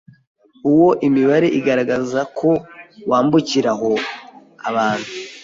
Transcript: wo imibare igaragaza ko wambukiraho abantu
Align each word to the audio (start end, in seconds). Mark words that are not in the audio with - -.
wo 0.79 0.89
imibare 1.07 1.47
igaragaza 1.59 2.19
ko 2.37 2.49
wambukiraho 3.09 3.91
abantu 4.69 5.09